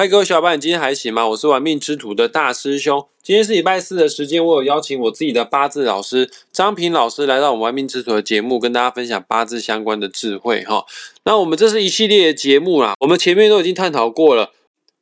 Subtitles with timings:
[0.00, 1.28] 嗨，各位小伙伴，你今天还行吗？
[1.28, 3.06] 我是玩命之徒的大师兄。
[3.22, 10.86] 今天是礼拜四的时间，我有邀请我自己的八字老师张平老师来到我们玩命之徒的节目，跟大家分享八字相关的智慧哈。
[11.26, 14.52] 那我们这是一系列的节目啦，我们前面都已经探讨过了，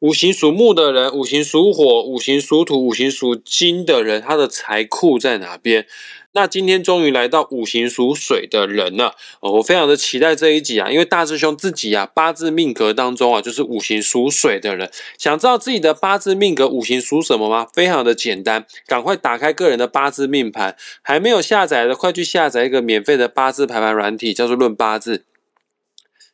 [0.00, 5.86] 五行属木的人，五行属火，五行属土，五行属金的人，他的财库在哪边？
[6.34, 14.88] 那今天终于来到五行属水的人了哦，我非常的期待这一集啊，因为大师兄自己啊八字命格当中啊就是五行属水的人，
[15.18, 17.66] 想知道自己的八字命格五行属什么吗？
[17.74, 25.24] 非常的简单，赶快打开个人的八字命盘，还没有下载的快去下载一个免费的八字排盘软体，叫做论八字。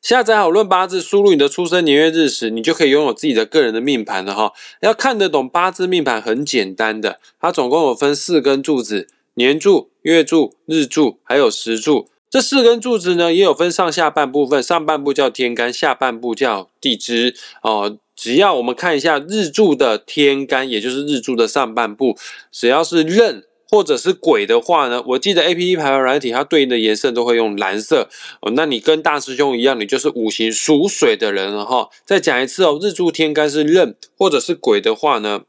[0.04, 4.52] 下载好论八字，输入你的出生年月日时，你就可以拥有自己的个人的命盘了哈。
[4.82, 9.08] 要看得懂八字命盘很简单的，它总共有分四根柱子。
[9.36, 17.96] 年柱、月柱、日柱，还有时柱，这四根柱子呢，也有分上下半部分，上半部叫天干，下半部叫地支哦。
[18.14, 22.18] 只要我们看一下日柱的天干，也就是日柱的上半部，
[22.52, 23.42] 只要是壬
[23.74, 28.08] 或者是鬼的话呢，我记得 A P P 排盘软体它对应的颜色都会用蓝色
[28.40, 28.52] 哦。
[28.54, 31.90] 那你跟大师兄一样，你就是五行属水的人了哈。
[32.04, 35.40] 再讲一次哦，日柱天干是壬或者是鬼的话呢，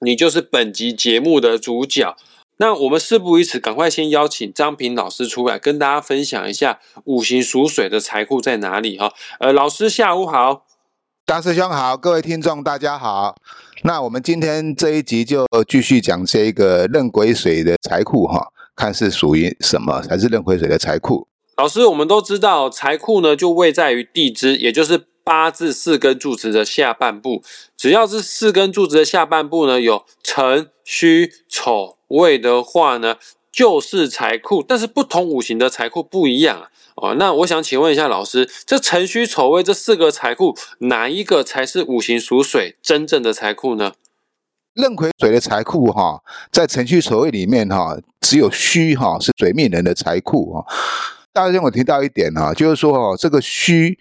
[0.00, 2.16] 你就是本集节目的主角。
[2.56, 9.12] 那我们事不宜迟，赶快先邀请张平老师出来跟大家分享一下五行属水的财库在哪里哈。
[9.38, 10.64] 呃，老师下午好，
[11.30, 13.36] 大师兄好，各位听众大家好。
[13.84, 21.28] 那我们今天这一集就继续讲这个壬癸水的财库哈，看是属于什么才是壬癸水的财库。
[21.56, 27.44] 老师，我们都知道财库呢就位在于地支，也就是八字四根柱子的下半部。
[27.76, 31.98] 只要是四根柱子的下半部呢，有辰、戌、丑。
[32.08, 33.14] 未的话呢，
[33.52, 36.70] 就是财库，但是不同五行的财库不一样啊。
[36.96, 43.92] 哦，那我想请问一下老师，这辰戌丑未这四个财库，哪一个才是五行属水真正的财库呢？
[44.74, 50.64] 壬癸水的财库哈，在辰戌丑未里面哈，只有戌哈是水命人的财库哈。
[51.32, 53.98] 大家让我提到一点哈，就是说哈，这个戌。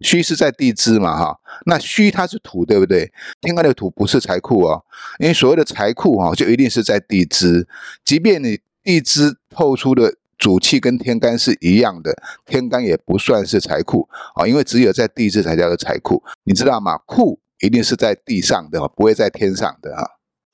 [0.00, 3.08] 戌是在地支嘛，哈，那戌它是土，对不对？
[3.40, 4.82] 天干的土不是财库哦，
[5.20, 7.68] 因为所谓的财库哈，就一定是在地支。
[8.04, 16.98] 即便你地支透出的主气跟天干是一样的，天干也不算是财库啊，因为只有在地支才叫做财库，你知道吗？
[17.06, 20.02] 库一定是在地上的，不会在天上的啊。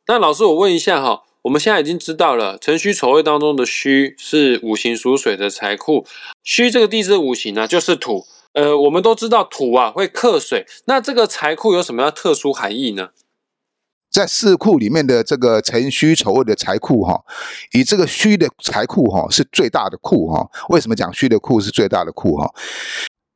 [0.07, 6.07] 那老师，我问一下哈，我们现在已经知道了，辰戌丑未当中的戌是五行属水的财库，
[6.43, 8.27] 戌这个地支五行呢，就是土。
[8.55, 13.11] 呃，我们都知道土啊会克水，那这个财库有什么样特殊含义呢？
[14.11, 17.23] 在四库里面的这个辰戌丑未的财库哈，
[17.73, 20.49] 以这个戌的财库哈是最大的库哈。
[20.71, 22.51] 为什么讲戌的库是最大的库哈？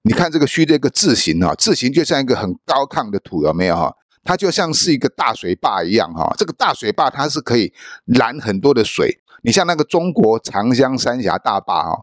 [0.05, 3.94] 你看这个戌这个字形哈，字形就像一个很高亢的土，有没有哈？
[4.25, 6.33] 它就像是一个大水坝一样哈。
[6.38, 7.72] 这个大水坝它是可以
[8.06, 9.19] 拦很多的水。
[9.44, 11.99] 你像那个中国长江三峡大坝啊，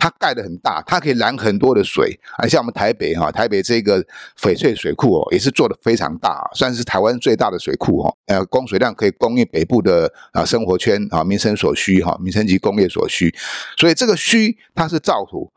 [0.00, 2.18] 它盖的很大，它可以拦很多的水。
[2.38, 4.02] 啊，像我们台北哈，台北这个
[4.36, 8.16] 翡翠水库哦，也是做的非常大，算是台湾最大的水库哦。
[8.26, 13.32] 呃，供水量可以供应北部的啊生活圈啊民生所需哈，民生及工业所需。
[13.76, 15.52] 所以这个虚它是造土，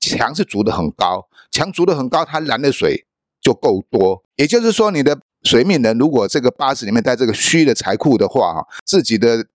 [0.00, 3.06] 墙是筑的很高，墙筑的很高，它拦的水
[3.40, 4.24] 就够多。
[4.36, 9.46] 也就是说，你的水命人如果这个八字里面带这个虚的财库的话哈，自己的。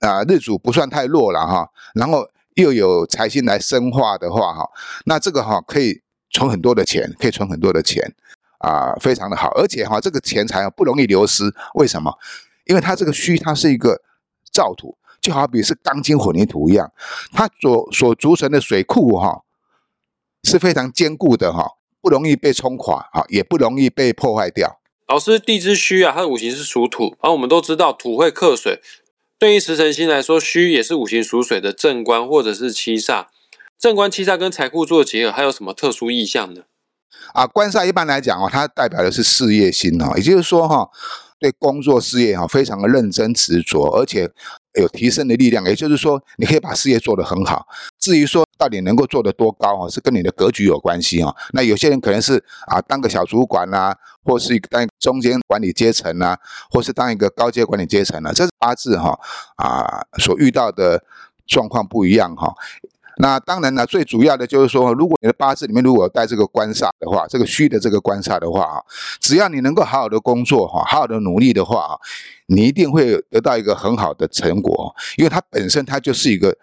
[0.00, 2.24] 啊，日主不算太弱了哈，然后
[2.62, 4.68] 又有财星来生化的话哈，
[5.04, 8.14] 那这个哈可以存很多的钱，可以存很多的钱
[8.58, 12.12] 啊，非常的好，而且哈这个钱财不容易流失，为什么？
[12.66, 14.02] 因为它这个虚它是一个
[14.52, 16.92] 造土，就好比是钢筋混凝土一样，
[17.32, 19.42] 它所所组成的水库哈
[20.42, 24.80] 是非常坚固的哈，不容易被冲垮啊，也不容易被破坏掉。
[25.06, 28.82] 老师，地支虚啊，它的五行是属土，而我们都知道土会克水。
[29.38, 33.26] 对于食神星来说，戌也是五行属水的正官或者是七煞。
[33.78, 36.62] 正官七煞跟财库做结合，还有什么特殊意象呢？
[37.32, 40.90] 啊，官煞一般来讲哦，它代表的是事业心哦，也就是说哈，
[41.38, 44.28] 对工作事业哈非常的认真执着，而且
[44.74, 45.64] 有提升的力量。
[45.64, 47.66] 也就是说，你可以把事业做得很好。
[47.98, 51.34] 至于说到底能够做得多高啊，是跟你的格局有关系啊。
[51.52, 53.94] 那有些人可能是啊当个小主管呐，
[54.24, 56.36] 或是当中间管理阶层呐，
[56.70, 59.18] 或是当一个高阶管理阶层呢，这是八字哈
[59.56, 61.02] 啊所遇到的
[61.46, 62.54] 状况不一样哈。
[63.18, 68.82] 那当然呢，最主要的就是说，如果你的八字里面如果带这个官煞的话，这个虚的这个官煞的话啊，
[69.20, 71.98] 只要你能够好好的工作哈，好好的努力的话啊，
[72.46, 76.56] 你一定会得到一个很好的成果，因为它本身它就是一个。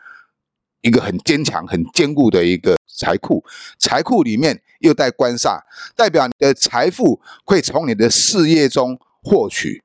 [0.82, 3.44] 一个很坚强、很坚固的一个财库，
[3.80, 5.58] 财库里面又带官煞，
[5.96, 9.82] 代表你的财富会从你的事业中获取。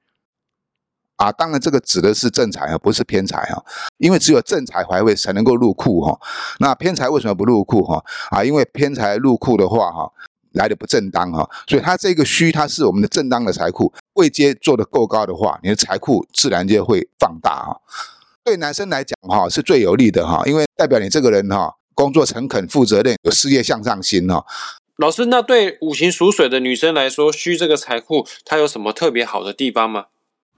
[1.20, 3.62] 啊，当然这个指的是正财啊，不是偏财啊，
[3.99, 6.19] 因为只有正财怀位才能够入库哈。
[6.61, 8.02] 那偏财为什么不入库哈？
[8.31, 10.11] 啊，因为偏财入库的话哈，
[10.52, 17.78] 来的不正当哈，所以它这个虚它是我们的正当的财库，位阶做的够高的话，你的财库自然就会放大哈。
[18.43, 24.43] 对男生来讲哈，是最有利的哈，因为代表你这个人哈，工作诚恳、负责任、有事业向上心哈。
[24.96, 30.06] 老师，那对五行属水的女生来说，虚这个财库它有什么特别好的地方吗？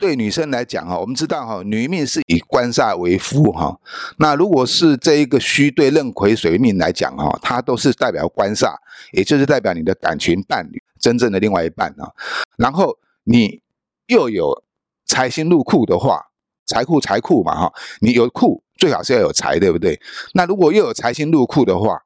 [0.03, 3.79] 对女生来讲哈，我们知道哈，女命是以官煞为夫哈。
[4.19, 8.75] 那如果是这一个虚对壬癸水命来讲哈，它都是代表官煞，
[9.13, 12.11] 也就是代表你的感情伴侣，真正的另外一半啊。
[12.57, 13.61] 然后你
[14.09, 14.65] 又有
[15.07, 16.21] 财星入库的话，
[16.67, 20.01] 财库财库嘛哈，你有库最好是要有财，对不对？
[20.35, 22.03] 那如果又有财星入库的话，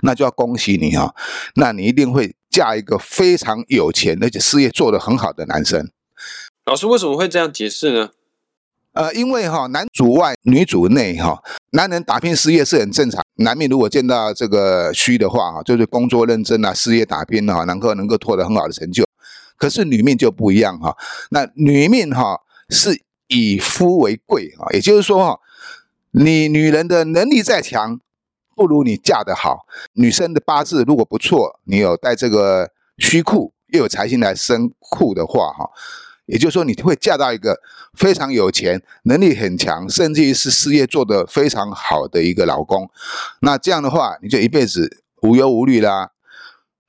[0.00, 1.14] 那就要恭喜你哈，
[1.56, 5.90] 那你一定会嫁一个非常有钱而且事业做得很好的男生。
[6.72, 8.08] 老师为什么会这样解释呢？
[8.94, 11.42] 呃，因为哈，男主外女主内哈，
[11.72, 13.22] 男人打拼事业是很正常。
[13.34, 19.04] 男命如果见到这个虚的话哈，就是工作认真啊，事业打拼啊，能够能够获得很好的成就。
[19.58, 20.96] 可是女命就不一样哈，
[21.28, 22.40] 那女命哈
[22.70, 25.40] 是以夫为贵啊，也就是说哈，
[26.12, 28.00] 你女人的能力再强，
[28.56, 29.66] 不如你嫁得好。
[29.92, 35.68] 女生的八字如果不错，你有带这个虚库，又有财星来生库的话哈。
[36.26, 37.60] 也就是说，你会嫁到一个
[37.98, 42.88] 非常有钱、能力很强，甚至于是事业做得非常好的一个老公。
[43.40, 46.12] 那这样的话，你就一辈子无忧无虑啦。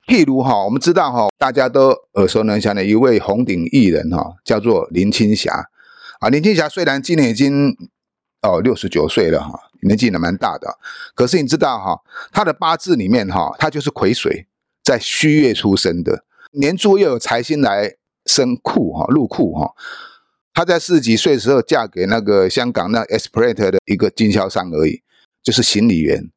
[0.06, 5.68] 譬如哈，我们知道哈，大家都耳熟能详的一位红顶艺人哈，叫做林青霞。
[6.20, 7.76] 啊，林青霞虽然今年已经
[8.42, 10.78] 哦六十九岁了哈，年纪也蛮大的，
[11.14, 12.00] 可是你知道哈，
[12.32, 14.46] 她的八字里面哈，她就是癸水，
[14.84, 17.96] 在戌月出生的，年柱又有财星来。
[18.26, 19.74] 生库哈入库哈，
[20.52, 25.02] 她在四十几岁的时候嫁给那个香港那 Esprit 的一个经销商而已，
[25.42, 26.30] 就是行李员。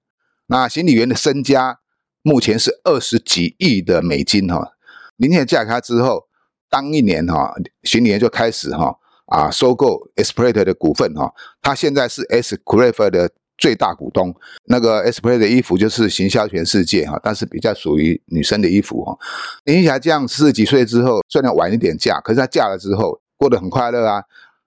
[0.48, 1.80] 那行李员的身家
[2.22, 4.74] 目前是二十几亿的美金哈。
[5.18, 6.28] 林姐嫁给他之后，
[6.69, 7.54] 当一年哈，
[7.84, 11.34] 行李员就开始哈啊收购 Esprit 的股份哈。
[11.62, 13.31] 他现在是 Esprit 的。
[13.57, 14.33] 最大股东
[14.65, 19.18] 那个 S Play 的衣服就是行销全世界哈，但是比较属于女生的衣服哈。
[19.65, 24.21] 林青霞这样四十几岁之后，虽然晚一点嫁，可是她嫁了之后过得很快乐啊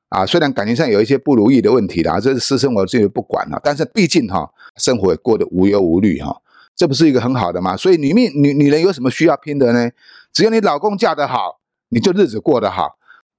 [0.09, 0.27] 啊！
[0.27, 6.37] 虽然感情上有一些不如意的问题啦，这是私生活自己不管了，但是毕竟哈，生活也过得无忧无虑哈，
[6.75, 7.77] 这不是一个很好的吗？
[7.77, 9.89] 所以女命女女人有什么需要拼的呢？
[10.33, 11.61] 只要你老公嫁得好，
[11.91, 12.97] 你就日子过得好。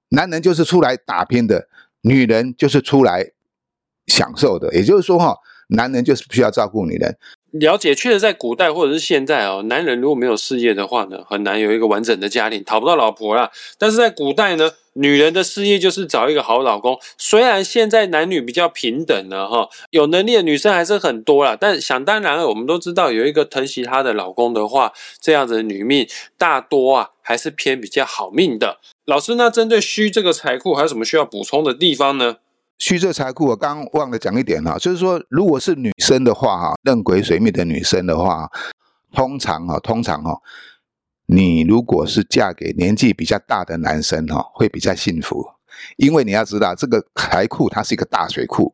[0.10, 1.68] 男人就是出来打拼的，
[2.02, 3.32] 女人就是出来。
[4.12, 5.36] 享受的，也就是说哈，
[5.70, 7.18] 男人就是不需要照顾女人。
[7.52, 13.52] 了解，确实在古代或者是现在哦，男人如果没有事业的话呢，很难有一个完整的家庭，讨不到老婆啦。
[13.78, 16.98] 但是在古代呢，女人的事业就是找一个好老公。
[17.18, 26.08] 虽然现在男女比较平等了哈，有能力的女生还是很多啦，但想当然了我们都知道有一个疼惜她的老公的话，这样子的女命
[26.38, 28.78] 大多啊还是偏比较好命的。
[29.06, 32.38] 老师，那针对虚这个财库，还有什么需要补充的地方呢？
[32.82, 38.50] 虚这财库，我刚忘了讲一点哈，就是说，如果是女生的话哈，壬癸水命的女生的话，
[39.14, 40.42] 通常哈，通常哈，
[41.28, 45.46] 你如果是嫁给年纪比较大的男生哈，会比较幸福，
[45.96, 48.74] 因为你要知道，这个财库它是一个大水库，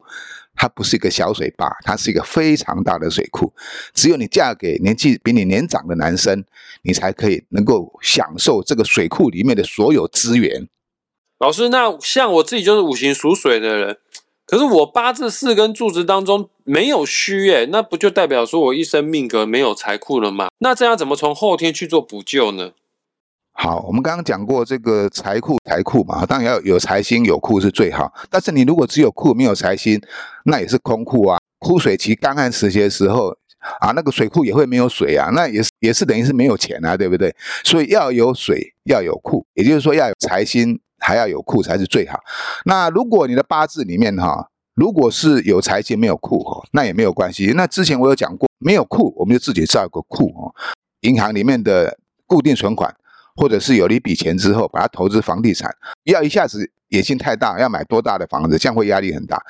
[0.55, 3.53] 它不是一个小水坝，它是一个非常大的水库，
[3.93, 6.45] 只有你嫁给年纪比你年长的男生，
[6.81, 10.69] 你才可以能够享受这个水库里面的所有资源。
[11.39, 13.97] 老师，那像我自己就是五行属水的人，
[14.45, 20.47] 可是我八字四根柱子当中没有虚，哎，那不就代表说我一生命格没有财库了吗？
[20.59, 22.71] 那这样怎么从后天去做补救呢？
[23.53, 30.01] 好，我们刚刚讲过这个财库财库嘛，当然要有财星有库是最好，但是你如果只有库没有财星，
[30.45, 31.37] 那也是空库啊。
[31.59, 33.35] 枯水期干旱时节的时候
[33.79, 37.35] 啊，那个水库也会没有水啊，那也是也是等于是没有钱啊，对不对？
[37.63, 40.79] 所以要有水，要有库，也就是说要有财星。
[41.07, 42.19] 还要有库才是最好。
[42.65, 47.53] 那如果你的八字里面哈，如果是有财星没有库哈，那也没有关系。
[47.55, 50.53] 那之前我有讲过，没有库我们就自己造一个库哦。
[51.01, 52.93] 银行里面的固定存款，
[53.37, 55.73] 或者是有了一笔钱之后，把它投资房地产，
[56.03, 59.41] 不要一下子野心太大，要买多大的房子，这样会压力很大。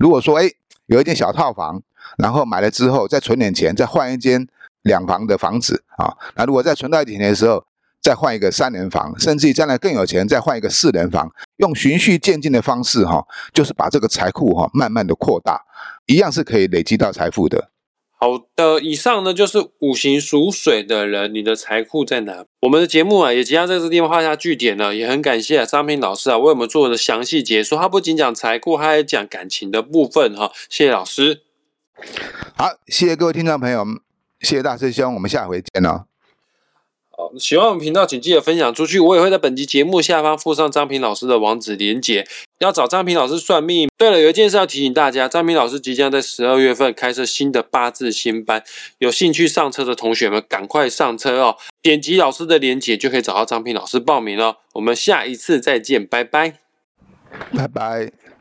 [0.00, 0.50] 如果说哎
[0.86, 1.80] 有一间小套房，
[2.18, 4.44] 然后买了之后再存点钱，再换一间
[4.82, 7.64] 两房的房子啊，那如果再存到一点钱的时候。
[8.04, 15.62] 再换一个三人房，甚至于将来更有钱，再换一个四人房，用循序渐进的方式，哈，就是把这个财库哈慢慢的扩大，
[16.04, 17.70] 一样是可以累积到财富的。
[18.16, 22.44] 好的，以上呢就是五行属水的人，你的财库在哪？
[22.60, 31.40] 我们的节目啊也即将在这个地方画下句点了，也很感谢张平老师啊为我们做的详细解说，他不仅讲财库，他还讲感情的部分哈，谢谢老师。
[32.54, 33.82] 好，谢谢各位听众朋友，
[34.40, 36.04] 谢谢大师兄，我们下回见哦。
[37.16, 38.98] 好，喜欢我们频道，请记得分享出去。
[38.98, 42.26] 我也会在本集节目下方附上张平老师的网址连接，
[42.58, 43.88] 要找张平老师算命。
[43.96, 48.64] 对了，有一件事要提醒大家，张平老师即将在十二月份开设新的八字新班，
[48.98, 51.56] 有兴趣上车的同学们赶快上车哦！
[51.80, 54.58] 点击老师的连接就可以找到张平老师报名了。
[54.72, 56.54] 我们下一次再见，拜拜，
[57.56, 58.33] 拜拜。